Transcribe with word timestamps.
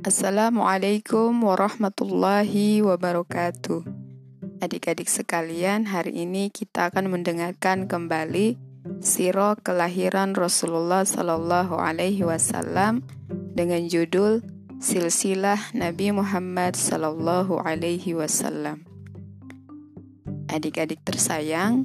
Assalamualaikum 0.00 1.44
warahmatullahi 1.44 2.80
wabarakatuh. 2.80 3.84
Adik-adik 4.64 5.12
sekalian, 5.12 5.84
hari 5.84 6.24
ini 6.24 6.48
kita 6.48 6.88
akan 6.88 7.12
mendengarkan 7.12 7.84
kembali 7.84 8.56
sirah 9.04 9.60
kelahiran 9.60 10.32
Rasulullah 10.32 11.04
Sallallahu 11.04 11.76
Alaihi 11.76 12.24
Wasallam 12.24 13.04
dengan 13.52 13.92
judul 13.92 14.40
Silsilah 14.80 15.76
Nabi 15.76 16.16
Muhammad 16.16 16.80
Sallallahu 16.80 17.60
Alaihi 17.60 18.16
Wasallam. 18.16 18.88
Adik-adik 20.48 21.04
tersayang, 21.04 21.84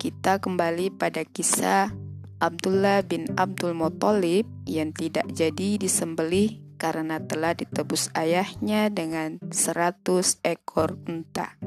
kita 0.00 0.40
kembali 0.40 0.88
pada 0.96 1.28
kisah 1.28 1.92
Abdullah 2.40 3.04
bin 3.04 3.28
Abdul 3.36 3.76
Muthalib 3.76 4.48
yang 4.64 4.96
tidak 4.96 5.28
jadi 5.36 5.76
disembelih 5.76 6.69
karena 6.80 7.20
telah 7.20 7.52
ditebus 7.52 8.08
ayahnya 8.16 8.88
dengan 8.88 9.36
seratus 9.52 10.40
ekor 10.40 10.96
unta. 11.04 11.60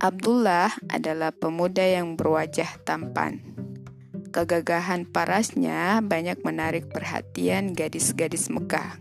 Abdullah 0.00 0.72
adalah 0.88 1.36
pemuda 1.36 1.84
yang 1.84 2.16
berwajah 2.16 2.80
tampan. 2.88 3.40
Kegagahan 4.32 5.08
parasnya 5.08 6.00
banyak 6.04 6.40
menarik 6.44 6.88
perhatian 6.88 7.76
gadis-gadis 7.76 8.48
Mekah. 8.52 9.00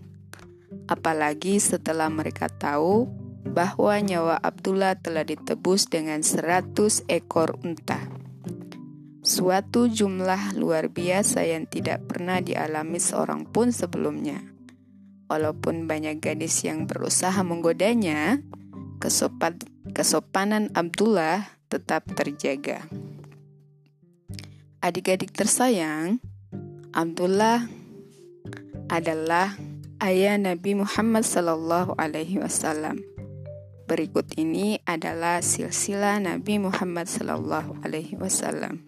Apalagi 0.87 1.59
setelah 1.59 2.07
mereka 2.07 2.47
tahu 2.47 3.07
bahwa 3.43 3.99
nyawa 3.99 4.39
Abdullah 4.39 4.95
telah 4.95 5.27
ditebus 5.27 5.91
dengan 5.91 6.23
seratus 6.23 7.03
ekor 7.11 7.59
unta. 7.63 7.99
Suatu 9.19 9.91
jumlah 9.91 10.55
luar 10.55 10.87
biasa 10.87 11.43
yang 11.43 11.67
tidak 11.67 12.07
pernah 12.07 12.39
dialami 12.39 13.03
seorang 13.03 13.43
pun 13.49 13.75
sebelumnya. 13.75 14.54
Walaupun 15.25 15.89
banyak 15.89 16.21
gadis 16.21 16.61
yang 16.61 16.85
berusaha 16.85 17.41
menggodanya, 17.41 18.45
kesopan, 19.01 19.57
kesopanan 19.91 20.69
Abdullah 20.77 21.49
tetap 21.69 22.05
terjaga. 22.13 22.85
Adik-adik 24.85 25.33
tersayang, 25.33 26.21
Abdullah 26.93 27.65
adalah 28.85 29.57
ayah 30.05 30.37
Nabi 30.37 30.77
Muhammad 30.77 31.25
Sallallahu 31.25 31.97
Alaihi 31.97 32.37
Wasallam. 32.37 33.01
Berikut 33.89 34.33
ini 34.37 34.77
adalah 34.85 35.41
silsilah 35.41 36.21
Nabi 36.21 36.61
Muhammad 36.61 37.09
Sallallahu 37.09 37.81
Alaihi 37.81 38.17
Wasallam. 38.17 38.85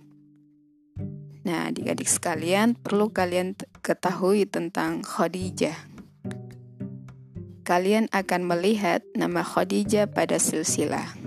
Nah, 1.45 1.71
adik-adik 1.71 2.09
sekalian, 2.11 2.75
perlu 2.75 3.09
kalian 3.09 3.55
ketahui 3.79 4.45
tentang 4.45 4.99
Khadijah. 5.01 5.96
Kalian 7.67 8.07
akan 8.15 8.47
melihat 8.47 9.03
nama 9.11 9.43
Khadijah 9.43 10.07
pada 10.15 10.39
silsilah. 10.39 11.19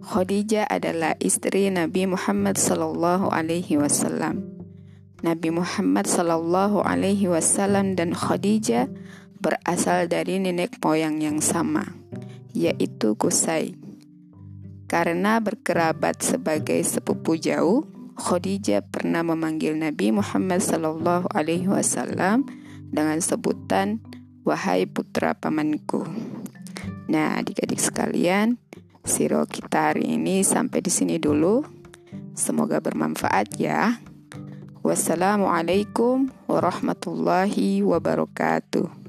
Khadijah 0.00 0.64
adalah 0.72 1.20
istri 1.20 1.68
Nabi 1.68 2.08
Muhammad 2.08 2.56
sallallahu 2.56 3.28
alaihi 3.28 3.76
wasallam. 3.76 4.40
Nabi 5.20 5.52
Muhammad 5.52 6.08
sallallahu 6.08 6.80
alaihi 6.80 7.28
wasallam 7.28 7.92
dan 7.92 8.16
Khadijah 8.16 8.88
berasal 9.36 10.08
dari 10.08 10.40
nenek 10.40 10.80
moyang 10.80 11.20
yang 11.20 11.44
sama, 11.44 11.92
yaitu 12.56 13.12
Kusai. 13.12 13.76
Karena 14.88 15.44
berkerabat 15.44 16.24
sebagai 16.24 16.80
sepupu 16.88 17.36
jauh, 17.36 17.84
Khadijah 18.16 18.80
pernah 18.80 19.20
memanggil 19.20 19.76
Nabi 19.76 20.08
Muhammad 20.08 20.64
Sallallahu 20.64 21.28
Alaihi 21.36 21.68
Wasallam 21.68 22.48
dengan 22.88 23.20
sebutan 23.20 24.00
wahai 24.46 24.86
putra 24.86 25.34
pamanku. 25.34 26.06
Nah, 27.10 27.42
adik-adik 27.42 27.82
sekalian, 27.82 28.62
siro 29.02 29.42
kita 29.50 29.90
hari 29.90 30.14
ini 30.14 30.46
sampai 30.46 30.78
di 30.78 30.90
sini 30.94 31.18
dulu. 31.18 31.66
Semoga 32.38 32.78
bermanfaat 32.78 33.58
ya. 33.58 33.98
Wassalamualaikum 34.86 36.30
warahmatullahi 36.46 37.82
wabarakatuh. 37.82 39.05